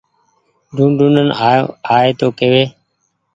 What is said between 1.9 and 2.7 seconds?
آئي تو ڪيوي